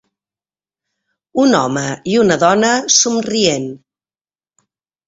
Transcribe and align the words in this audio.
Un 1.43 1.53
home 1.59 1.85
i 2.15 2.17
una 2.25 2.41
dona 2.47 2.73
somrient. 2.99 3.71